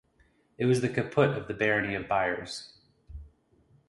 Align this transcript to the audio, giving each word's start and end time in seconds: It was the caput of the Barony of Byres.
It 0.57 0.65
was 0.65 0.81
the 0.81 0.89
caput 0.89 1.37
of 1.37 1.47
the 1.47 1.53
Barony 1.53 1.93
of 1.93 2.07
Byres. 2.07 2.73